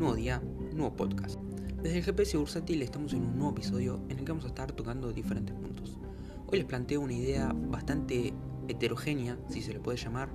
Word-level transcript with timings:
nuevo 0.00 0.16
día, 0.16 0.40
nuevo 0.72 0.96
podcast. 0.96 1.38
Desde 1.82 1.98
el 1.98 2.04
GPS 2.04 2.38
Bursátil 2.38 2.80
estamos 2.80 3.12
en 3.12 3.22
un 3.22 3.36
nuevo 3.36 3.52
episodio 3.52 4.00
en 4.08 4.18
el 4.18 4.24
que 4.24 4.32
vamos 4.32 4.46
a 4.46 4.48
estar 4.48 4.72
tocando 4.72 5.12
diferentes 5.12 5.54
puntos. 5.54 5.98
Hoy 6.46 6.60
les 6.60 6.64
planteo 6.66 7.02
una 7.02 7.12
idea 7.12 7.52
bastante 7.54 8.32
heterogénea, 8.66 9.36
si 9.50 9.60
se 9.60 9.74
le 9.74 9.78
puede 9.78 9.98
llamar, 9.98 10.30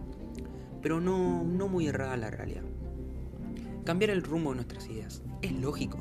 pero 0.84 1.02
no, 1.02 1.44
no 1.44 1.68
muy 1.68 1.88
errada 1.88 2.14
a 2.14 2.18
la 2.18 2.30
realidad. 2.30 2.62
Cambiar 3.86 4.12
el 4.12 4.22
rumbo 4.22 4.52
de 4.52 4.58
nuestras 4.58 4.88
ideas. 4.88 5.24
¿Es 5.42 5.52
lógico? 5.52 5.98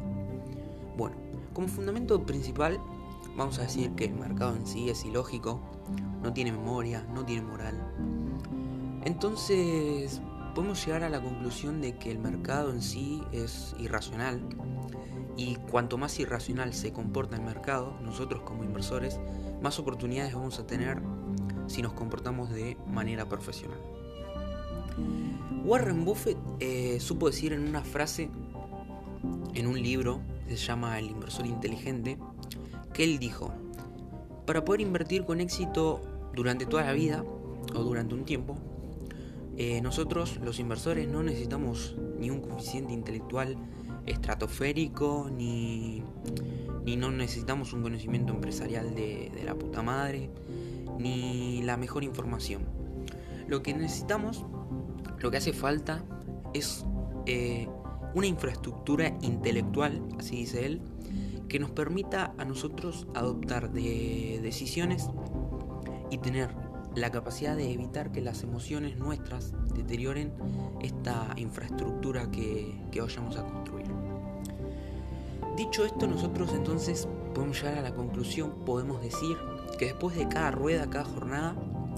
Bueno, 0.98 1.16
como 1.54 1.66
fundamento 1.66 2.26
principal 2.26 2.78
vamos 3.34 3.58
a 3.58 3.62
decir 3.62 3.92
que 3.92 4.04
el 4.04 4.14
mercado 4.14 4.54
en 4.56 4.66
sí 4.66 4.90
es 4.90 5.06
ilógico, 5.06 5.62
no 6.22 6.34
tiene 6.34 6.52
memoria, 6.52 7.06
no 7.14 7.24
tiene 7.24 7.40
moral. 7.40 7.80
Entonces, 9.06 10.20
podemos 10.54 10.84
llegar 10.86 11.02
a 11.02 11.08
la 11.08 11.20
conclusión 11.20 11.80
de 11.80 11.96
que 11.96 12.10
el 12.10 12.18
mercado 12.18 12.70
en 12.70 12.80
sí 12.80 13.22
es 13.32 13.74
irracional 13.78 14.40
y 15.36 15.56
cuanto 15.56 15.98
más 15.98 16.18
irracional 16.20 16.72
se 16.72 16.92
comporta 16.92 17.36
el 17.36 17.42
mercado, 17.42 17.98
nosotros 18.02 18.42
como 18.42 18.62
inversores, 18.62 19.18
más 19.60 19.78
oportunidades 19.78 20.32
vamos 20.32 20.58
a 20.60 20.66
tener 20.66 21.02
si 21.66 21.82
nos 21.82 21.92
comportamos 21.92 22.50
de 22.50 22.76
manera 22.86 23.28
profesional. 23.28 23.80
Warren 25.64 26.04
Buffett 26.04 26.38
eh, 26.60 26.98
supo 27.00 27.26
decir 27.26 27.52
en 27.52 27.66
una 27.66 27.82
frase, 27.82 28.30
en 29.54 29.66
un 29.66 29.82
libro 29.82 30.20
se 30.46 30.56
llama 30.56 30.98
El 30.98 31.06
inversor 31.06 31.46
inteligente, 31.46 32.18
que 32.92 33.02
él 33.02 33.18
dijo, 33.18 33.52
para 34.46 34.64
poder 34.64 34.82
invertir 34.82 35.24
con 35.24 35.40
éxito 35.40 36.00
durante 36.34 36.66
toda 36.66 36.84
la 36.84 36.92
vida 36.92 37.24
o 37.74 37.82
durante 37.82 38.14
un 38.14 38.24
tiempo, 38.24 38.56
eh, 39.56 39.80
nosotros, 39.80 40.40
los 40.42 40.58
inversores, 40.58 41.08
no 41.08 41.22
necesitamos 41.22 41.96
ni 42.18 42.30
un 42.30 42.40
coeficiente 42.40 42.92
intelectual 42.92 43.56
estratosférico, 44.06 45.30
ni, 45.30 46.02
ni 46.84 46.96
no 46.96 47.10
necesitamos 47.10 47.72
un 47.72 47.82
conocimiento 47.82 48.32
empresarial 48.32 48.94
de, 48.94 49.30
la 49.44 49.54
puta 49.54 49.82
madre, 49.82 50.30
ni 50.98 51.62
la 51.62 51.76
mejor 51.76 52.02
información. 52.02 52.64
Lo 53.46 53.62
que 53.62 53.74
necesitamos, 53.74 54.44
lo 55.18 55.30
que 55.30 55.36
hace 55.36 55.52
falta, 55.52 56.04
es 56.52 56.84
eh, 57.26 57.68
una 58.14 58.26
infraestructura 58.26 59.16
intelectual, 59.22 60.02
así 60.18 60.36
dice 60.36 60.66
él, 60.66 60.80
que 61.48 61.60
nos 61.60 61.70
permita 61.70 62.34
a 62.38 62.44
nosotros 62.44 63.06
adoptar 63.14 63.70
de 63.70 64.40
decisiones 64.42 65.10
y 66.10 66.18
tener 66.18 66.63
la 66.94 67.10
capacidad 67.10 67.56
de 67.56 67.72
evitar 67.72 68.12
que 68.12 68.20
las 68.20 68.42
emociones 68.42 68.96
nuestras 68.98 69.52
deterioren 69.74 70.32
esta 70.80 71.34
infraestructura 71.36 72.30
que, 72.30 72.74
vayamos 73.00 73.36
a 73.36 73.44
construir. 73.44 73.86
Dicho 75.56 75.84
esto, 75.84 76.06
nosotros 76.06 76.52
entonces 76.52 77.08
podemos 77.34 77.60
llegar 77.60 77.78
a 77.78 77.82
la 77.82 77.94
conclusión, 77.94 78.64
podemos 78.64 79.02
decir 79.02 79.36
que 79.78 79.86
después 79.86 80.16
de 80.16 80.28
cada 80.28 80.50
rueda, 80.50 80.88
cada 80.88 81.04
jornada 81.04 81.56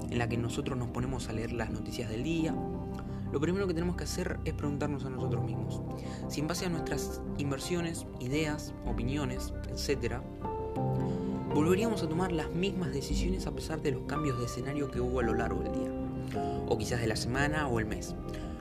en 0.09 0.17
la 0.17 0.27
que 0.27 0.37
nosotros 0.37 0.77
nos 0.77 0.89
ponemos 0.89 1.29
a 1.29 1.33
leer 1.33 1.51
las 1.51 1.69
noticias 1.69 2.09
del 2.09 2.23
día, 2.23 2.55
lo 3.31 3.39
primero 3.41 3.67
que 3.67 3.73
tenemos 3.73 3.97
que 3.97 4.05
hacer 4.05 4.39
es 4.45 4.53
preguntarnos 4.53 5.05
a 5.05 5.09
nosotros 5.09 5.43
mismos 5.43 5.81
si 6.29 6.39
en 6.39 6.47
base 6.47 6.65
a 6.65 6.69
nuestras 6.69 7.21
inversiones, 7.37 8.05
ideas, 8.19 8.73
opiniones, 8.85 9.53
etc., 9.69 10.21
volveríamos 11.57 12.03
a 12.03 12.07
tomar 12.07 12.31
las 12.31 12.51
mismas 12.51 12.93
decisiones 12.93 13.47
a 13.47 13.51
pesar 13.51 13.81
de 13.81 13.91
los 13.91 14.03
cambios 14.03 14.37
de 14.37 14.45
escenario 14.45 14.91
que 14.91 15.01
hubo 15.01 15.21
a 15.21 15.23
lo 15.23 15.33
largo 15.33 15.63
del 15.63 15.73
día, 15.73 15.91
o 16.67 16.77
quizás 16.77 17.01
de 17.01 17.07
la 17.07 17.15
semana 17.15 17.67
o 17.67 17.79
el 17.79 17.87
mes, 17.87 18.13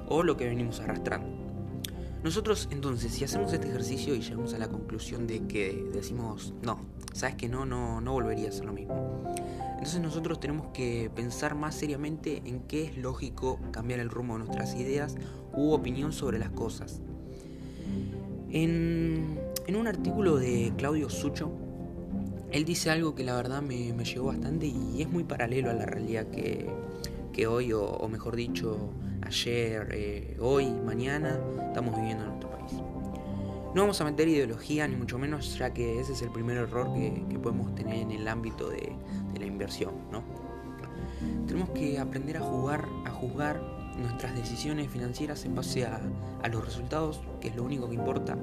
o 0.09 0.23
lo 0.23 0.39
que 0.39 0.47
venimos 0.47 0.81
arrastrando. 0.81 1.29
Nosotros 2.25 2.71
entonces, 2.73 3.13
si 3.13 3.23
hacemos 3.23 3.53
este 3.53 3.69
ejercicio 3.69 4.15
y 4.15 4.21
llegamos 4.21 4.55
a 4.55 4.59
la 4.59 4.69
conclusión 4.69 5.27
de 5.27 5.47
que 5.47 5.91
decimos, 5.93 6.55
no, 6.63 6.81
sabes 7.13 7.37
que 7.37 7.51
no, 7.51 7.67
no, 7.67 8.01
no 8.01 8.13
volvería 8.15 8.49
a 8.49 8.53
ser 8.53 8.65
lo 8.65 8.73
mismo. 8.73 9.23
Entonces 9.73 10.01
nosotros 10.01 10.41
tenemos 10.41 10.69
que 10.69 11.11
pensar 11.15 11.55
más 11.55 11.75
seriamente 11.75 12.41
en 12.47 12.61
qué 12.61 12.85
es 12.85 12.97
lógico 12.97 13.61
cambiar 13.73 14.01
el 14.01 14.09
rumbo 14.09 14.39
de 14.39 14.45
nuestras 14.45 14.75
ideas 14.75 15.17
u 15.53 15.73
opinión 15.73 16.15
sobre 16.15 16.39
las 16.39 16.49
cosas. 16.49 17.03
En, 18.51 19.39
en 19.67 19.77
un 19.77 19.87
artículo 19.87 20.39
de 20.39 20.73
Claudio 20.79 21.11
Sucho, 21.11 21.53
él 22.57 22.65
dice 22.65 22.91
algo 22.91 23.15
que 23.15 23.23
la 23.23 23.37
verdad 23.37 23.61
me, 23.61 23.93
me 23.93 24.05
llegó 24.05 24.27
bastante 24.27 24.67
y 24.67 25.03
es 25.03 25.09
muy 25.11 25.25
paralelo 25.25 25.71
a 25.71 25.75
la 25.75 25.85
realidad 25.85 26.27
que, 26.29 26.67
que 27.33 27.47
hoy, 27.47 27.73
o, 27.75 28.09
mejor 28.09 28.35
dicho, 28.35 28.91
ayer, 29.21 29.89
eh, 29.93 30.37
hoy, 30.41 30.71
mañana, 30.71 31.39
estamos 31.69 31.95
viviendo 31.95 32.25
en 32.25 32.31
nuestro 32.31 32.51
país. 32.51 32.73
No 33.75 33.83
vamos 33.83 34.01
a 34.01 34.05
meter 34.05 34.27
ideología, 34.29 34.89
ni 34.89 34.97
mucho 34.97 35.19
menos, 35.19 35.59
ya 35.59 35.75
que 35.75 36.01
ese 36.01 36.15
es 36.15 36.23
el 36.23 36.31
primer 36.31 36.57
error 36.57 36.95
que, 36.95 37.25
que 37.29 37.39
podemos 37.39 37.75
tener 37.75 37.97
en 37.97 38.11
el 38.11 38.27
ámbito 38.27 38.71
de, 38.71 38.91
de, 39.35 39.39
la 39.39 39.45
inversión, 39.45 39.93
¿no? 40.11 40.25
Tenemos 41.47 41.69
que 41.71 41.99
aprender 41.99 42.39
a 42.39 42.41
jugar, 42.41 42.89
a 43.05 43.11
juzgar 43.11 43.61
nuestras 44.01 44.35
decisiones 44.35 44.89
financieras 44.91 45.45
en 45.45 45.55
base 45.55 45.85
a, 45.85 46.01
a 46.43 46.49
los 46.49 46.65
resultados, 46.65 47.21
que 47.39 47.49
es 47.49 47.57
lo 47.57 47.65
único 47.65 47.87
que 47.87 47.97
importa, 47.97 48.39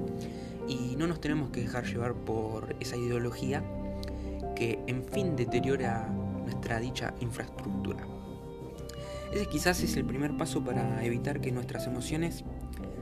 y 0.68 0.94
no 0.96 1.08
nos 1.08 1.20
tenemos 1.20 1.50
que 1.50 1.62
dejar 1.62 1.84
llevar 1.84 2.14
por 2.14 2.76
esa 2.78 2.96
ideología 2.96 3.64
que 4.54 4.78
en 4.86 5.04
fin 5.04 5.36
deteriora 5.36 6.08
nuestra 6.44 6.80
dicha 6.80 7.14
infraestructura. 7.20 8.06
Ese 9.32 9.46
quizás 9.46 9.82
es 9.82 9.96
el 9.96 10.04
primer 10.04 10.36
paso 10.36 10.62
para 10.64 11.04
evitar 11.04 11.40
que 11.40 11.50
nuestras 11.50 11.86
emociones 11.86 12.44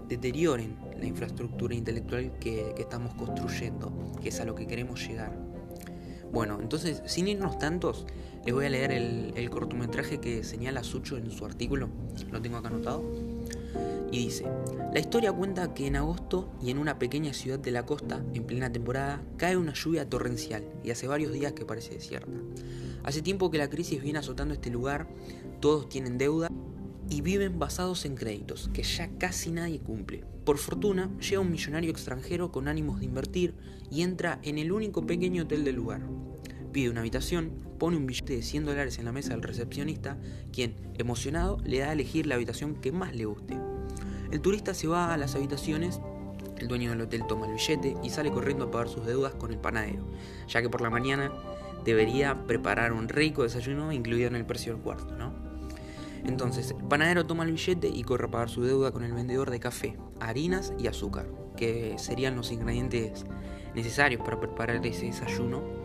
deterioren 0.09 0.77
la 0.99 1.07
infraestructura 1.07 1.75
intelectual 1.75 2.33
que, 2.39 2.75
estamos 2.79 3.15
construyendo, 3.15 3.93
que 4.23 4.31
es 4.31 4.41
a 4.41 4.45
lo 4.45 4.55
que 4.55 4.67
queremos 4.67 5.07
llegar. 5.07 5.33
Bueno, 6.33 6.59
entonces, 6.63 7.03
sin 7.05 7.29
irnos 7.29 7.59
tantos, 7.59 8.07
les 8.47 8.55
voy 8.55 8.65
a 8.65 8.71
leer 8.71 8.93
el, 8.93 9.35
el 9.37 9.51
cortometraje 9.51 10.19
que 10.19 10.43
señala 10.45 10.83
Sucho 10.83 11.19
en 11.19 11.31
su 11.31 11.45
artículo, 11.45 11.91
lo 12.31 12.41
tengo 12.41 12.57
acá 12.57 12.69
anotado 12.69 13.03
y 14.11 14.19
dice, 14.19 14.47
la 14.93 15.01
historia 15.01 15.33
cuenta 15.33 15.73
que 15.73 15.87
en 15.87 15.97
agosto 15.97 16.51
y 16.63 16.71
en 16.71 16.79
una 16.79 16.99
pequeña 16.99 17.33
ciudad 17.33 17.59
de 17.59 17.71
la 17.71 17.87
costa, 17.87 18.23
en 18.35 18.45
plena 18.45 18.71
temporada, 18.71 19.23
cae 19.39 19.57
una 19.57 19.73
lluvia 19.73 20.09
torrencial 20.09 20.65
y 20.85 20.91
hace 20.91 21.07
varios 21.07 21.33
días 21.33 21.55
que 21.55 21.65
parece 21.65 21.95
desierta. 21.95 22.31
Hace 23.03 23.23
tiempo 23.23 23.51
que 23.51 23.59
la 23.59 23.71
crisis 23.71 24.03
viene 24.03 24.19
azotando 24.19 24.55
este 24.55 24.71
lugar, 24.71 25.09
todos 25.61 25.89
tienen 25.89 26.19
deuda 26.19 26.49
y 27.09 27.21
viven 27.21 27.59
basados 27.59 28.05
en 28.05 28.15
créditos, 28.15 28.71
que 28.73 28.83
ya 28.83 29.11
casi 29.19 29.51
nadie 29.51 29.81
cumple. 29.81 30.25
Por 30.45 30.59
fortuna, 30.59 31.11
llega 31.19 31.41
un 31.41 31.51
millonario 31.51 31.91
extranjero 31.91 32.53
con 32.53 32.69
ánimos 32.69 33.01
de 33.01 33.07
invertir 33.07 33.55
y 33.91 34.03
entra 34.03 34.41
en 34.43 34.59
el 34.59 34.73
único 34.73 35.07
pequeño 35.07 35.45
hotel 35.45 35.65
del 35.65 35.77
lugar. 35.77 36.03
Pide 36.73 36.91
una 36.91 37.01
habitación, 37.01 37.53
pone 37.79 37.97
un 37.97 38.07
billete 38.07 38.37
de 38.37 38.43
100 38.43 38.65
dólares 38.65 38.99
en 38.99 39.05
la 39.05 39.13
mesa 39.13 39.31
del 39.31 39.43
recepcionista, 39.43 40.17
quien, 40.53 40.75
emocionado, 40.95 41.59
le 41.65 41.81
da 41.81 41.91
a 41.91 41.93
elegir 41.93 42.27
la 42.27 42.37
habitación 42.37 42.77
que 42.77 42.93
más 42.93 43.15
le 43.15 43.27
guste. 43.27 43.59
El 44.31 44.41
turista 44.41 44.73
se 44.73 44.89
va 44.89 45.13
a 45.13 45.19
las 45.19 45.35
habitaciones, 45.35 46.01
el 46.57 46.69
dueño 46.69 46.91
del 46.91 47.03
hotel 47.03 47.27
toma 47.29 47.47
el 47.47 47.55
billete 47.55 47.97
y 48.03 48.09
sale 48.09 48.31
corriendo 48.31 48.67
a 48.67 48.71
pagar 48.71 48.89
sus 48.89 49.05
deudas 49.05 49.35
con 49.35 49.53
el 49.53 49.59
panadero, 49.59 50.07
ya 50.49 50.63
que 50.63 50.71
por 50.71 50.81
la 50.81 50.89
mañana 50.89 51.31
debería 51.85 52.47
preparar 52.47 52.93
un 52.93 53.09
rico 53.09 53.43
desayuno 53.43 53.93
incluido 53.93 54.29
en 54.29 54.37
el 54.37 54.47
precio 54.47 54.73
del 54.73 54.83
cuarto, 54.83 55.15
¿no? 55.17 55.35
Entonces, 56.25 56.71
el 56.71 56.89
panadero 56.89 57.27
toma 57.27 57.45
el 57.45 57.53
billete 57.53 57.89
y 57.89 58.05
corre 58.05 58.27
a 58.27 58.31
pagar 58.31 58.49
su 58.49 58.63
deuda 58.63 58.93
con 58.93 59.03
el 59.03 59.13
vendedor 59.13 59.51
de 59.51 59.61
café, 59.61 59.99
harinas 60.21 60.73
y 60.79 60.87
azúcar, 60.87 61.27
que 61.57 61.97
serían 61.99 62.37
los 62.37 62.53
ingredientes 62.53 63.27
necesarios 63.75 64.23
para 64.25 64.39
preparar 64.39 64.87
ese 64.87 65.07
desayuno. 65.07 65.82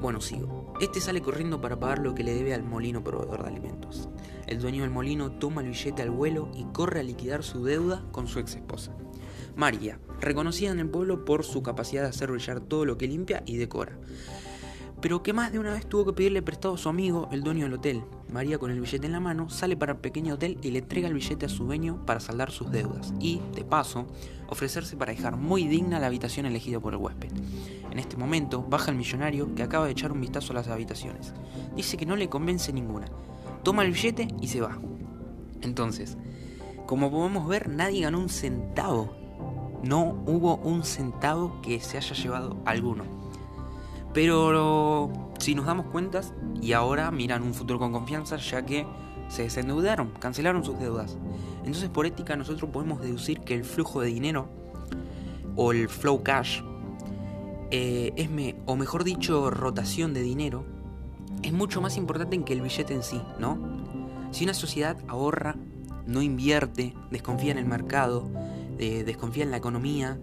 Bueno, 0.00 0.20
sigo. 0.20 0.74
Este 0.80 1.00
sale 1.00 1.22
corriendo 1.22 1.60
para 1.60 1.80
pagar 1.80 2.00
lo 2.00 2.14
que 2.14 2.22
le 2.22 2.34
debe 2.34 2.52
al 2.52 2.62
molino 2.62 3.02
proveedor 3.02 3.42
de 3.42 3.48
alimentos. 3.48 4.08
El 4.46 4.60
dueño 4.60 4.82
del 4.82 4.90
molino 4.90 5.32
toma 5.32 5.62
el 5.62 5.68
billete 5.68 6.02
al 6.02 6.10
vuelo 6.10 6.50
y 6.54 6.64
corre 6.64 7.00
a 7.00 7.02
liquidar 7.02 7.42
su 7.42 7.64
deuda 7.64 8.04
con 8.12 8.28
su 8.28 8.38
ex 8.38 8.56
esposa. 8.56 8.94
María, 9.56 9.98
reconocida 10.20 10.70
en 10.70 10.80
el 10.80 10.90
pueblo 10.90 11.24
por 11.24 11.44
su 11.44 11.62
capacidad 11.62 12.02
de 12.02 12.10
hacer 12.10 12.30
brillar 12.30 12.60
todo 12.60 12.84
lo 12.84 12.98
que 12.98 13.08
limpia 13.08 13.42
y 13.46 13.56
decora. 13.56 13.98
Pero 15.00 15.22
que 15.22 15.32
más 15.32 15.52
de 15.52 15.58
una 15.58 15.72
vez 15.72 15.86
tuvo 15.86 16.06
que 16.06 16.12
pedirle 16.12 16.42
prestado 16.42 16.74
a 16.74 16.78
su 16.78 16.88
amigo, 16.88 17.28
el 17.32 17.42
dueño 17.42 17.64
del 17.64 17.74
hotel. 17.74 18.02
María, 18.32 18.58
con 18.58 18.70
el 18.70 18.80
billete 18.80 19.06
en 19.06 19.12
la 19.12 19.20
mano, 19.20 19.48
sale 19.48 19.76
para 19.76 19.92
el 19.92 19.98
pequeño 19.98 20.34
hotel 20.34 20.58
y 20.62 20.70
le 20.70 20.80
entrega 20.80 21.08
el 21.08 21.14
billete 21.14 21.46
a 21.46 21.48
su 21.48 21.64
dueño 21.64 22.04
para 22.06 22.20
saldar 22.20 22.50
sus 22.50 22.70
deudas 22.70 23.14
y, 23.20 23.40
de 23.54 23.64
paso, 23.64 24.06
ofrecerse 24.48 24.96
para 24.96 25.12
dejar 25.12 25.36
muy 25.36 25.66
digna 25.66 26.00
la 26.00 26.06
habitación 26.06 26.46
elegida 26.46 26.80
por 26.80 26.94
el 26.94 27.00
huésped. 27.00 27.30
En 27.96 28.00
este 28.00 28.18
momento, 28.18 28.62
baja 28.62 28.90
el 28.90 28.98
millonario 28.98 29.54
que 29.54 29.62
acaba 29.62 29.86
de 29.86 29.92
echar 29.92 30.12
un 30.12 30.20
vistazo 30.20 30.52
a 30.52 30.56
las 30.56 30.68
habitaciones. 30.68 31.32
Dice 31.74 31.96
que 31.96 32.04
no 32.04 32.14
le 32.14 32.28
convence 32.28 32.70
ninguna, 32.70 33.06
toma 33.62 33.84
el 33.84 33.92
billete 33.92 34.28
y 34.38 34.48
se 34.48 34.60
va. 34.60 34.78
Entonces, 35.62 36.18
como 36.84 37.10
podemos 37.10 37.48
ver, 37.48 37.70
nadie 37.70 38.02
ganó 38.02 38.18
un 38.18 38.28
centavo. 38.28 39.16
No 39.82 40.22
hubo 40.26 40.56
un 40.56 40.84
centavo 40.84 41.62
que 41.62 41.80
se 41.80 41.96
haya 41.96 42.14
llevado 42.14 42.58
alguno. 42.66 43.04
Pero 44.12 45.10
si 45.38 45.54
nos 45.54 45.64
damos 45.64 45.86
cuenta, 45.86 46.20
y 46.60 46.72
ahora 46.72 47.10
miran 47.10 47.44
un 47.44 47.54
futuro 47.54 47.78
con 47.78 47.92
confianza, 47.92 48.36
ya 48.36 48.60
que 48.66 48.86
se 49.28 49.44
desendeudaron, 49.44 50.10
cancelaron 50.18 50.62
sus 50.62 50.78
deudas. 50.78 51.16
Entonces 51.60 51.88
por 51.88 52.04
ética 52.04 52.36
nosotros 52.36 52.68
podemos 52.70 53.00
deducir 53.00 53.40
que 53.40 53.54
el 53.54 53.64
flujo 53.64 54.02
de 54.02 54.08
dinero 54.08 54.50
o 55.56 55.72
el 55.72 55.88
flow 55.88 56.22
cash 56.22 56.60
eh, 57.70 58.12
es 58.16 58.28
o 58.66 58.76
mejor 58.76 59.04
dicho 59.04 59.50
rotación 59.50 60.14
de 60.14 60.22
dinero 60.22 60.64
es 61.42 61.52
mucho 61.52 61.80
más 61.80 61.96
importante 61.96 62.42
que 62.44 62.52
el 62.52 62.60
billete 62.60 62.94
en 62.94 63.02
sí, 63.02 63.20
¿no? 63.38 63.58
Si 64.30 64.44
una 64.44 64.54
sociedad 64.54 64.96
ahorra, 65.08 65.56
no 66.06 66.22
invierte, 66.22 66.94
desconfía 67.10 67.52
en 67.52 67.58
el 67.58 67.66
mercado, 67.66 68.28
eh, 68.78 69.04
desconfía 69.04 69.44
en 69.44 69.50
la 69.50 69.56
economía, 69.56 70.18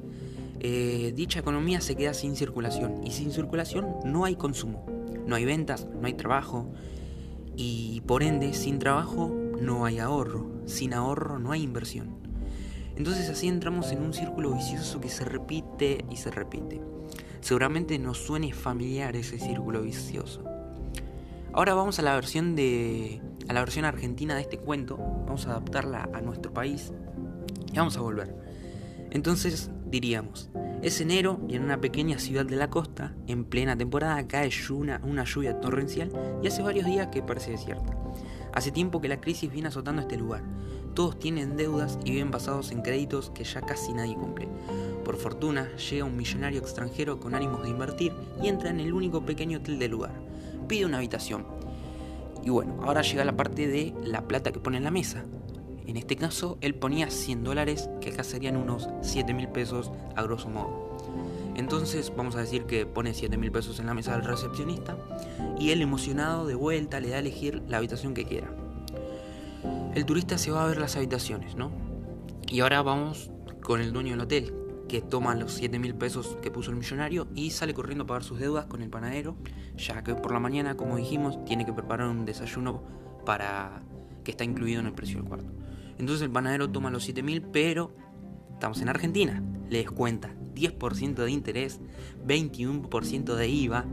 eh, 0.60 1.12
dicha 1.16 1.40
economía 1.40 1.82
se 1.82 1.96
queda 1.96 2.14
sin 2.14 2.36
circulación 2.36 3.06
y 3.06 3.12
sin 3.12 3.32
circulación 3.32 3.88
no 4.06 4.26
hay 4.26 4.36
consumo, 4.36 4.86
no 5.26 5.36
hay 5.36 5.46
ventas, 5.46 5.88
no 6.00 6.08
hay 6.08 6.14
trabajo 6.14 6.70
y 7.56 8.02
por 8.02 8.24
ende 8.24 8.54
sin 8.54 8.80
trabajo 8.80 9.36
no 9.60 9.86
hay 9.86 10.00
ahorro, 10.00 10.50
sin 10.66 10.94
ahorro 10.94 11.40
no 11.40 11.52
hay 11.52 11.64
inversión. 11.64 12.18
Entonces 12.96 13.30
así 13.30 13.48
entramos 13.48 13.92
en 13.92 14.02
un 14.04 14.14
círculo 14.14 14.54
vicioso 14.54 15.02
que 15.02 15.10
se 15.10 15.26
repite 15.26 16.06
y 16.10 16.18
se 16.18 16.32
repite. 16.32 16.80
Seguramente 17.44 18.00
nos 18.00 18.20
suene 18.20 18.54
familiar 18.54 19.18
ese 19.18 19.38
círculo 19.38 19.82
vicioso. 19.82 20.46
Ahora 21.52 21.74
vamos 21.74 22.00
a 22.00 22.02
la 22.02 22.16
versión 22.16 22.56
de 22.56 23.22
la 23.50 23.60
versión 23.60 23.84
argentina 23.84 24.34
de 24.34 24.42
este 24.42 24.58
cuento, 24.58 24.96
vamos 24.98 25.46
a 25.46 25.52
adaptarla 25.52 26.10
a 26.14 26.22
nuestro 26.22 26.54
país 26.54 26.94
y 27.70 27.78
vamos 27.78 27.98
a 27.98 28.00
volver. 28.00 28.34
Entonces 29.12 29.70
diríamos, 29.86 30.52
es 30.82 31.02
enero 31.02 31.42
y 31.50 31.56
en 31.56 31.64
una 31.64 31.82
pequeña 31.82 32.18
ciudad 32.18 32.46
de 32.46 32.56
la 32.56 32.70
costa, 32.70 33.14
en 33.28 33.44
plena 33.44 33.78
temporada, 33.78 34.26
cae 34.26 34.50
una, 34.72 35.02
una 35.04 35.26
lluvia 35.26 35.60
torrencial 35.60 36.14
y 36.42 36.48
hace 36.48 36.62
varios 36.62 36.86
días 36.86 37.08
que 37.08 37.22
parece 37.24 37.52
desierta. 37.52 37.94
Hace 38.54 38.72
tiempo 38.72 39.02
que 39.02 39.08
la 39.08 39.20
crisis 39.20 39.52
viene 39.52 39.70
azotando 39.70 40.02
este 40.02 40.16
lugar. 40.16 40.44
Todos 40.94 41.18
tienen 41.18 41.58
deudas 41.58 41.98
y 42.06 42.12
viven 42.12 42.30
basados 42.30 42.72
en 42.72 42.84
créditos 42.84 43.32
que 43.32 43.44
ya 43.44 43.62
casi 43.62 43.94
nadie 43.94 44.16
cumple. 44.16 44.48
Por 45.04 45.18
fortuna, 45.18 45.70
llega 45.76 46.06
un 46.06 46.16
millonario 46.16 46.60
extranjero 46.60 47.20
con 47.20 47.34
ánimos 47.34 47.64
de 47.64 47.70
invertir 47.70 48.14
y 48.42 48.48
entra 48.48 48.70
en 48.70 48.80
el 48.80 48.94
único 48.94 49.26
pequeño 49.26 49.58
hotel 49.58 49.80
del 49.80 49.92
lugar. 49.92 50.14
Pide 50.68 50.86
una 50.86 50.98
habitación. 50.98 51.46
Y 52.44 52.52
bueno, 52.52 52.80
ahora 52.84 53.02
llega 53.02 53.26
la 53.26 53.36
parte 53.36 53.68
de 53.68 53.94
la 54.04 54.28
plata 54.28 54.52
que 54.52 54.60
pone 54.60 54.78
en 54.78 54.84
la 54.84 54.92
mesa. 54.92 55.26
En 55.88 55.98
este 55.98 56.16
caso, 56.16 56.58
él 56.62 56.76
ponía 56.76 57.10
100 57.10 57.44
dólares, 57.44 57.90
que 58.02 58.12
acá 58.12 58.24
serían 58.24 58.56
unos 58.56 58.88
7 59.02 59.34
mil 59.34 59.48
pesos 59.48 59.92
a 60.16 60.22
grosso 60.22 60.50
modo. 60.50 60.93
Entonces, 61.56 62.12
vamos 62.16 62.36
a 62.36 62.40
decir 62.40 62.66
que 62.66 62.86
pone 62.86 63.14
7 63.14 63.38
mil 63.38 63.52
pesos 63.52 63.80
en 63.80 63.86
la 63.86 63.94
mesa 63.94 64.14
del 64.14 64.26
recepcionista 64.26 64.98
y 65.60 65.70
él, 65.72 65.82
emocionado 65.82 66.48
de 66.48 66.56
vuelta, 66.56 67.00
le 67.00 67.10
da 67.10 67.18
a 67.18 67.20
elegir 67.20 67.62
la 67.68 67.78
habitación 67.78 68.14
que 68.14 68.26
quiera. 68.26 68.50
El 69.94 70.06
turista 70.06 70.38
se 70.38 70.52
va 70.52 70.64
a 70.64 70.68
ver 70.68 70.78
las 70.78 70.96
habitaciones, 70.96 71.56
¿no? 71.56 71.72
Y 72.48 72.62
ahora 72.62 72.82
vamos 72.82 73.32
con 73.62 73.82
el 73.82 73.94
dueño 73.94 74.12
del 74.12 74.22
hotel, 74.22 74.54
que 74.90 75.02
toma 75.02 75.36
los 75.36 75.54
7 75.54 75.80
mil 75.80 75.96
pesos 75.96 76.38
que 76.42 76.52
puso 76.52 76.72
el 76.72 76.78
millonario 76.78 77.28
y 77.36 77.52
sale 77.52 77.74
corriendo 77.74 78.04
a 78.04 78.08
pagar 78.08 78.24
sus 78.24 78.40
deudas 78.40 78.66
con 78.66 78.82
el 78.82 78.90
panadero, 78.90 79.36
ya 79.78 80.04
que 80.04 80.16
por 80.16 80.32
la 80.34 80.40
mañana, 80.40 80.76
como 80.76 80.98
dijimos, 80.98 81.44
tiene 81.46 81.66
que 81.66 81.74
preparar 81.74 82.10
un 82.10 82.26
desayuno 82.26 82.84
para 83.26 83.82
que 84.24 84.32
está 84.32 84.44
incluido 84.44 84.80
en 84.82 84.88
el 84.88 84.94
precio 84.94 85.20
del 85.20 85.28
cuarto. 85.28 85.52
Entonces 85.98 86.24
el 86.24 86.32
panadero 86.32 86.70
toma 86.70 86.90
los 86.90 87.04
7000, 87.04 87.42
pero 87.42 87.96
estamos 88.54 88.82
en 88.82 88.90
Argentina. 88.90 89.44
Le 89.70 89.80
descuenta 89.80 90.36
10% 90.54 91.16
de 91.16 91.32
interés, 91.32 91.80
21% 92.26 93.36
de 93.36 93.48
IVA 93.48 93.86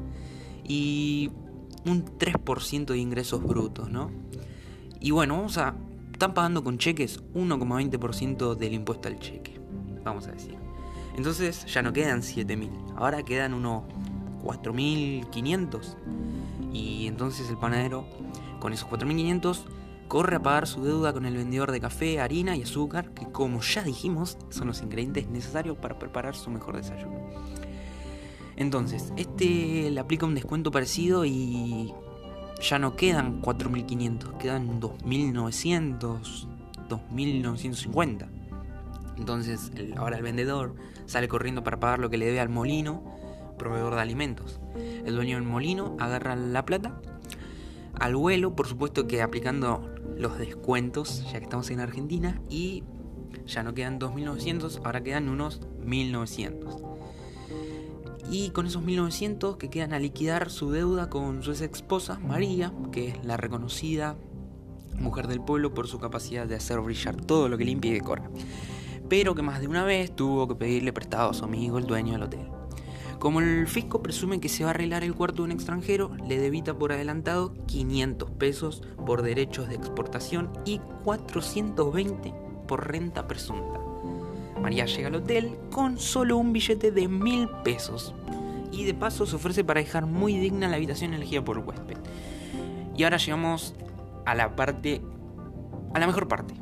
y 0.65 1.31
un 1.85 2.05
3% 2.05 2.87
de 2.87 2.99
ingresos 2.99 3.43
brutos, 3.43 3.91
¿no? 3.91 4.11
Y 5.01 5.11
bueno, 5.13 5.37
vamos 5.37 5.59
a. 5.59 5.75
Están 6.13 6.35
pagando 6.35 6.63
con 6.63 6.77
cheques 6.77 7.23
1,20% 7.33 8.55
del 8.55 8.75
impuesto 8.75 9.09
al 9.09 9.19
cheque, 9.19 9.59
vamos 10.05 10.27
a 10.27 10.33
decir. 10.33 10.57
Entonces 11.17 11.65
ya 11.65 11.81
no 11.81 11.93
quedan 11.95 12.23
7000, 12.23 12.71
ahora 12.97 13.23
quedan 13.23 13.55
unos 13.55 13.85
4500. 14.43 15.97
Y 16.73 17.07
entonces 17.07 17.49
el 17.49 17.57
panadero, 17.57 18.07
con 18.61 18.73
esos 18.73 18.89
4500, 18.89 19.67
corre 20.11 20.35
a 20.35 20.43
pagar 20.43 20.67
su 20.67 20.83
deuda 20.83 21.13
con 21.13 21.25
el 21.25 21.37
vendedor 21.37 21.71
de 21.71 21.81
café, 21.81 22.19
harina 22.19 22.57
y 22.57 22.63
azúcar, 22.63 23.11
que 23.15 23.31
como 23.31 23.61
ya 23.61 23.85
dijimos 23.85 24.39
son 24.49 24.67
los 24.67 24.83
ingredientes 24.83 25.29
necesarios 25.29 25.79
para 25.79 26.01
preparar 26.01 26.35
su 26.35 26.51
mejor 26.51 26.77
desayuno. 26.77 27.31
Entonces, 28.57 29.13
este 29.17 29.89
le 29.89 30.01
aplica 30.01 30.27
un 30.27 30.35
descuento 30.35 30.73
parecido 30.73 31.25
y 31.25 31.95
ya 32.61 32.81
no 32.81 32.97
quedan 32.97 33.41
4.500, 33.41 34.37
quedan 34.37 34.81
2.900, 34.81 36.49
2.950. 36.89 38.27
Entonces, 39.17 39.71
ahora 39.97 40.17
el 40.17 40.25
vendedor 40.25 40.75
sale 41.07 41.29
corriendo 41.29 41.63
para 41.63 41.79
pagar 41.79 42.01
lo 42.01 42.11
que 42.11 42.19
le 42.19 42.27
debe 42.27 42.41
al 42.41 42.49
molino, 42.49 43.05
proveedor 43.59 43.95
de 43.95 44.01
alimentos. 44.01 44.59
El 44.75 45.15
dueño 45.15 45.37
del 45.37 45.47
molino 45.47 45.97
agarra 46.01 46.35
la 46.35 46.65
plata 46.65 47.01
al 48.01 48.17
vuelo, 48.17 48.57
por 48.57 48.67
supuesto 48.67 49.07
que 49.07 49.23
aplicando 49.23 49.89
los 50.21 50.39
descuentos, 50.39 51.25
ya 51.33 51.39
que 51.39 51.45
estamos 51.45 51.71
en 51.71 51.81
Argentina, 51.81 52.41
y 52.49 52.85
ya 53.47 53.63
no 53.63 53.75
quedan 53.75 53.99
2.900, 53.99 54.81
ahora 54.85 55.03
quedan 55.03 55.29
unos 55.29 55.61
1.900. 55.85 56.91
Y 58.31 58.51
con 58.51 58.67
esos 58.67 58.85
1.900 58.85 59.57
que 59.57 59.71
quedan 59.71 59.93
a 59.93 59.99
liquidar 59.99 60.51
su 60.51 60.71
deuda 60.71 61.11
con 61.11 61.43
su 61.43 61.51
ex 61.51 61.61
esposa, 61.63 62.19
María, 62.21 62.73
que 62.93 63.09
es 63.09 63.25
la 63.25 63.37
reconocida 63.37 64.17
mujer 65.01 65.27
del 65.27 65.41
pueblo 65.41 65.75
por 65.75 65.89
su 65.89 65.99
capacidad 65.99 66.47
de 66.47 66.55
hacer 66.55 66.79
brillar 66.81 67.17
todo 67.17 67.49
lo 67.49 67.59
que 67.59 67.65
limpia 67.65 67.91
y 67.91 67.95
decora. 67.95 68.31
Pero 69.09 69.35
que 69.35 69.43
más 69.43 69.61
de 69.61 69.67
una 69.67 69.85
vez 69.85 70.15
tuvo 70.15 70.47
que 70.47 70.55
pedirle 70.55 70.93
prestado 70.93 71.31
a 71.31 71.35
su 71.35 71.45
amigo, 71.45 71.79
el 71.79 71.87
dueño 71.87 72.13
del 72.13 72.23
hotel. 72.23 72.60
Como 73.21 73.41
el 73.41 73.67
fisco 73.67 74.03
presume 74.03 74.41
que 74.41 74.49
se 74.49 74.65
va 74.65 74.71
a 74.71 74.73
arreglar 74.73 75.05
el 75.05 75.15
cuarto 75.15 75.43
de 75.43 75.49
un 75.49 75.53
extranjero, 75.53 76.11
le 76.27 76.39
debita 76.39 76.73
por 76.73 76.91
adelantado 76.91 77.53
500 77.67 78.31
pesos 78.31 78.83
por 79.05 79.21
derechos 79.21 79.69
de 79.69 79.75
exportación 79.75 80.51
y 80.65 80.81
420 81.05 82.33
por 82.67 82.91
renta 82.91 83.29
presunta. 83.29 83.79
María 84.63 84.87
llega 84.87 85.09
al 85.09 85.17
hotel 85.17 85.59
con 85.71 85.99
solo 85.99 86.39
un 86.39 86.55
billete 86.55 86.93
de 86.93 87.09
1000 87.09 87.51
pesos 87.63 88.15
y 88.73 88.85
de 88.85 88.95
paso 88.95 89.27
se 89.27 89.37
ofrece 89.37 89.65
para 89.65 89.81
dejar 89.81 90.07
muy 90.07 90.39
digna 90.39 90.69
la 90.69 90.77
habitación 90.77 91.13
elegida 91.13 91.45
por 91.45 91.59
el 91.59 91.65
huésped. 91.65 91.99
Y 92.97 93.05
ahora 93.05 93.19
llegamos 93.19 93.75
a 94.25 94.35
la 94.35 94.57
parte, 94.57 95.03
a 95.93 95.99
la 95.99 96.07
mejor 96.07 96.27
parte. 96.27 96.55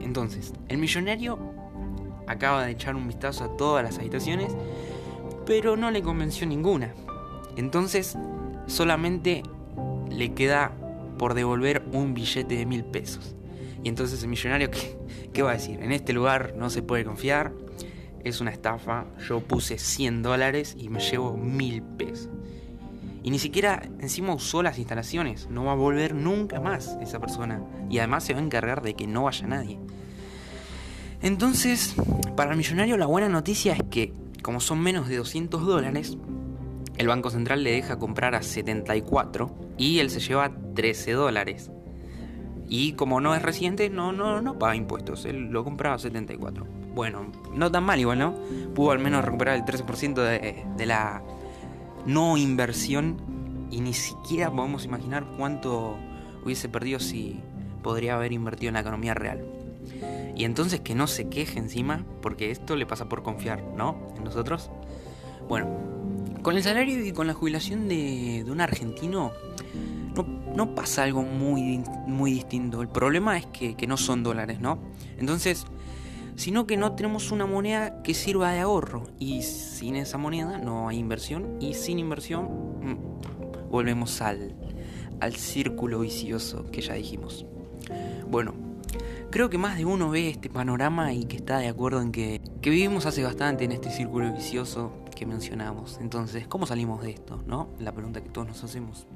Entonces, 0.00 0.54
el 0.68 0.78
millonario 0.78 1.38
acaba 2.26 2.64
de 2.64 2.72
echar 2.72 2.96
un 2.96 3.06
vistazo 3.06 3.44
a 3.44 3.56
todas 3.58 3.84
las 3.84 3.98
habitaciones 3.98 4.56
pero 5.48 5.78
no 5.78 5.90
le 5.90 6.02
convenció 6.02 6.46
ninguna. 6.46 6.92
Entonces 7.56 8.18
solamente 8.66 9.42
le 10.10 10.34
queda 10.34 10.72
por 11.18 11.32
devolver 11.32 11.82
un 11.90 12.12
billete 12.12 12.54
de 12.54 12.66
mil 12.66 12.84
pesos. 12.84 13.34
Y 13.82 13.88
entonces 13.88 14.22
el 14.22 14.28
millonario, 14.28 14.70
¿qué, 14.70 14.98
¿qué, 15.32 15.42
va 15.42 15.52
a 15.52 15.54
decir? 15.54 15.82
En 15.82 15.90
este 15.90 16.12
lugar 16.12 16.52
no 16.58 16.68
se 16.68 16.82
puede 16.82 17.06
confiar, 17.06 17.52
es 18.24 18.42
una 18.42 18.50
estafa, 18.50 19.06
yo 19.26 19.40
puse 19.40 19.78
100 19.78 20.22
dólares 20.22 20.76
y 20.78 20.90
me 20.90 21.00
llevo 21.00 21.34
mil 21.34 21.82
pesos. 21.82 22.28
Y 23.22 23.30
ni 23.30 23.38
siquiera 23.38 23.88
encima 24.00 24.34
usó 24.34 24.62
las 24.62 24.76
instalaciones, 24.78 25.48
no 25.48 25.64
va 25.64 25.72
a 25.72 25.76
volver 25.76 26.14
nunca 26.14 26.60
más 26.60 26.98
esa 27.00 27.20
persona. 27.20 27.62
Y 27.88 27.98
además 27.98 28.22
se 28.22 28.34
va 28.34 28.40
a 28.40 28.42
encargar 28.42 28.82
de 28.82 28.92
que 28.92 29.06
no 29.06 29.22
vaya 29.24 29.46
nadie. 29.46 29.78
Entonces, 31.22 31.94
para 32.36 32.50
el 32.50 32.58
millonario 32.58 32.98
la 32.98 33.06
buena 33.06 33.30
noticia 33.30 33.72
es 33.72 33.82
que 33.84 34.12
como 34.48 34.60
son 34.60 34.80
menos 34.80 35.08
de 35.08 35.18
200 35.18 35.66
dólares, 35.66 36.16
el 36.96 37.06
Banco 37.06 37.28
Central 37.28 37.62
le 37.62 37.70
deja 37.70 37.98
comprar 37.98 38.34
a 38.34 38.40
74 38.40 39.54
y 39.76 39.98
él 39.98 40.08
se 40.08 40.20
lleva 40.20 40.50
13 40.74 41.12
dólares. 41.12 41.70
Y 42.66 42.94
como 42.94 43.20
no 43.20 43.34
es 43.34 43.42
residente, 43.42 43.90
no, 43.90 44.10
no, 44.10 44.40
no 44.40 44.58
paga 44.58 44.74
impuestos, 44.74 45.26
él 45.26 45.50
lo 45.50 45.64
compraba 45.64 45.96
a 45.96 45.98
74. 45.98 46.66
Bueno, 46.94 47.30
no 47.52 47.70
tan 47.70 47.84
mal 47.84 48.00
igual, 48.00 48.20
¿no? 48.20 48.36
Pudo 48.74 48.92
al 48.92 49.00
menos 49.00 49.22
recuperar 49.22 49.54
el 49.54 49.64
13% 49.66 50.14
de, 50.14 50.64
de 50.78 50.86
la 50.86 51.22
no 52.06 52.38
inversión 52.38 53.18
y 53.70 53.82
ni 53.82 53.92
siquiera 53.92 54.50
podemos 54.50 54.86
imaginar 54.86 55.26
cuánto 55.36 55.98
hubiese 56.42 56.70
perdido 56.70 57.00
si 57.00 57.38
podría 57.82 58.14
haber 58.14 58.32
invertido 58.32 58.68
en 58.68 58.74
la 58.76 58.80
economía 58.80 59.12
real. 59.12 59.44
Y 60.38 60.44
entonces 60.44 60.80
que 60.80 60.94
no 60.94 61.08
se 61.08 61.28
queje 61.28 61.58
encima, 61.58 62.06
porque 62.22 62.52
esto 62.52 62.76
le 62.76 62.86
pasa 62.86 63.08
por 63.08 63.24
confiar, 63.24 63.60
¿no? 63.76 64.06
En 64.16 64.22
nosotros. 64.22 64.70
Bueno, 65.48 65.68
con 66.42 66.56
el 66.56 66.62
salario 66.62 67.04
y 67.04 67.10
con 67.12 67.26
la 67.26 67.34
jubilación 67.34 67.88
de, 67.88 68.46
un 68.48 68.60
argentino 68.60 69.32
no, 70.54 70.74
pasa 70.76 71.02
algo 71.02 71.22
muy, 71.22 71.82
muy 72.06 72.32
distinto. 72.32 72.82
El 72.82 72.88
problema 72.88 73.36
es 73.36 73.46
que, 73.46 73.86
no 73.88 73.96
son 73.96 74.22
dólares, 74.22 74.60
¿no? 74.60 74.78
Entonces, 75.18 75.66
sino 76.36 76.68
que 76.68 76.76
no 76.76 76.92
tenemos 76.92 77.32
una 77.32 77.46
moneda 77.46 78.00
que 78.02 78.14
sirva 78.14 78.52
de 78.52 78.60
ahorro. 78.60 79.08
Y 79.18 79.42
sin 79.42 79.96
esa 79.96 80.18
moneda 80.18 80.58
no 80.58 80.88
hay 80.88 80.98
inversión. 80.98 81.56
Y 81.60 81.74
sin 81.74 81.98
inversión 81.98 82.44
mm, 82.44 83.70
volvemos 83.70 84.22
al, 84.22 84.54
al 85.20 85.34
círculo 85.34 85.98
vicioso 85.98 86.70
que 86.70 86.80
ya 86.80 86.94
dijimos. 86.94 87.44
Bueno, 88.30 88.67
Creo 89.30 89.50
que 89.50 89.58
más 89.58 89.76
de 89.76 89.84
uno 89.84 90.08
ve 90.08 90.30
este 90.30 90.48
panorama 90.48 91.12
y 91.12 91.26
que 91.26 91.36
está 91.36 91.58
de 91.58 91.68
acuerdo 91.68 92.00
en 92.00 92.12
que, 92.12 92.40
que 92.62 92.70
vivimos 92.70 93.04
hace 93.04 93.22
bastante 93.22 93.64
en 93.64 93.72
este 93.72 93.90
círculo 93.90 94.32
vicioso 94.32 94.90
que 95.14 95.26
mencionamos. 95.26 95.98
Entonces, 96.00 96.46
¿cómo 96.48 96.64
salimos 96.64 97.02
de 97.02 97.10
esto? 97.10 97.42
¿No? 97.46 97.68
La 97.78 97.92
pregunta 97.92 98.22
que 98.22 98.30
todos 98.30 98.48
nos 98.48 98.64
hacemos. 98.64 99.06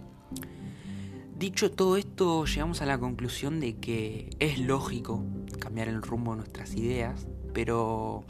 Dicho 1.39 1.73
todo 1.73 1.97
esto, 1.97 2.45
llegamos 2.45 2.83
a 2.83 2.87
la 2.87 2.99
conclusión 2.99 3.59
de 3.59 3.77
que 3.77 4.29
es 4.39 4.59
lógico 4.59 5.25
cambiar 5.59 5.89
el 5.89 6.03
rumbo 6.03 6.33
de 6.33 6.39
nuestras 6.39 6.75
ideas, 6.75 7.27
pero... 7.55 8.25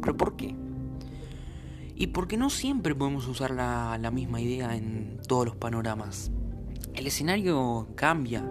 ¿Pero 0.00 0.16
por 0.16 0.36
qué? 0.36 0.54
Y 1.96 2.08
porque 2.08 2.36
no 2.36 2.48
siempre 2.48 2.94
podemos 2.94 3.26
usar 3.26 3.50
la, 3.50 3.98
la 3.98 4.12
misma 4.12 4.40
idea 4.40 4.76
en 4.76 5.18
todos 5.26 5.46
los 5.46 5.56
panoramas. 5.56 6.30
El 6.94 7.08
escenario 7.08 7.88
cambia 7.96 8.44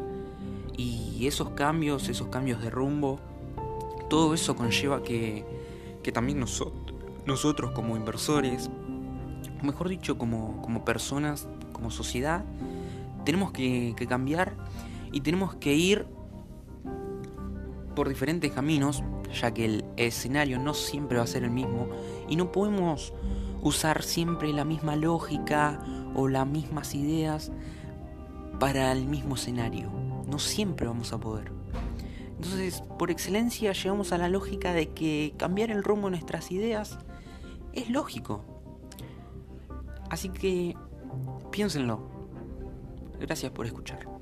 y 0.77 1.25
esos 1.27 1.49
cambios, 1.49 2.07
esos 2.07 2.27
cambios 2.27 2.61
de 2.61 2.69
rumbo, 2.69 3.19
todo 4.09 4.33
eso 4.33 4.55
conlleva 4.55 5.03
que, 5.03 5.43
que 6.03 6.11
también 6.11 6.39
nosotros, 6.39 7.71
como 7.71 7.97
inversores, 7.97 8.69
mejor 9.61 9.89
dicho 9.89 10.17
como, 10.17 10.61
como 10.61 10.85
personas, 10.85 11.47
como 11.73 11.91
sociedad, 11.91 12.45
tenemos 13.25 13.51
que 13.51 13.93
cambiar 14.07 14.55
y 15.11 15.21
tenemos 15.21 15.55
que 15.55 15.73
ir 15.73 16.05
por 17.95 18.07
diferentes 18.07 18.51
caminos, 18.51 19.03
ya 19.41 19.51
que 19.51 19.65
el 19.65 19.85
escenario 19.97 20.59
no 20.59 20.75
siempre 20.75 21.17
va 21.17 21.23
a 21.23 21.27
ser 21.27 21.43
el 21.43 21.49
mismo 21.49 21.87
y 22.29 22.35
no 22.35 22.51
podemos 22.51 23.11
usar 23.63 24.03
siempre 24.03 24.53
la 24.53 24.63
misma 24.63 24.95
lógica 24.95 25.79
o 26.15 26.27
las 26.27 26.45
mismas 26.45 26.93
ideas 26.93 27.51
para 28.59 28.91
el 28.91 29.07
mismo 29.07 29.35
escenario. 29.35 30.06
No 30.27 30.39
siempre 30.39 30.87
vamos 30.87 31.13
a 31.13 31.19
poder. 31.19 31.51
Entonces, 32.35 32.83
por 32.99 33.09
excelencia, 33.09 33.71
llegamos 33.71 34.11
a 34.11 34.17
la 34.17 34.29
lógica 34.29 34.73
de 34.73 34.89
que 34.89 35.33
cambiar 35.37 35.71
el 35.71 35.83
rumbo 35.83 36.07
de 36.07 36.11
nuestras 36.11 36.51
ideas 36.51 36.99
es 37.73 37.89
lógico. 37.89 38.43
Así 40.09 40.29
que 40.29 40.75
piénsenlo. 41.51 41.99
Gracias 43.19 43.51
por 43.51 43.65
escuchar. 43.65 44.16